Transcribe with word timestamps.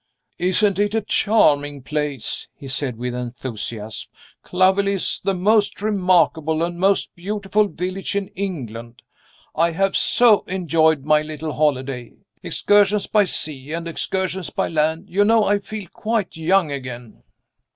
"Isn't 0.39 0.79
it 0.79 0.95
a 0.95 1.01
charming 1.01 1.83
place?" 1.83 2.47
he 2.55 2.67
said 2.67 2.97
with 2.97 3.13
enthusiasm. 3.13 4.09
"Clovelly 4.41 4.93
is 4.93 5.21
the 5.23 5.35
most 5.35 5.79
remarkable 5.79 6.63
and 6.63 6.79
most 6.79 7.13
beautiful 7.15 7.67
village 7.67 8.15
in 8.15 8.29
England. 8.29 9.03
I 9.53 9.69
have 9.73 9.95
so 9.95 10.41
enjoyed 10.47 11.05
my 11.05 11.21
little 11.21 11.53
holiday 11.53 12.13
excursions 12.41 13.05
by 13.05 13.25
sea 13.25 13.73
and 13.73 13.87
excursions 13.87 14.49
by 14.49 14.69
land 14.69 15.07
you 15.07 15.23
know 15.23 15.43
I 15.45 15.59
feel 15.59 15.87
quite 15.93 16.35
young 16.35 16.71
again?" 16.71 17.21